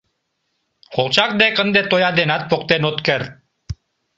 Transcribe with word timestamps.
Колчак 0.95 1.31
дек 1.41 1.55
ынде 1.63 1.81
тоя 1.91 2.09
денат 2.19 2.43
поктен 2.51 2.83
от 2.89 2.97
керт: 3.05 3.29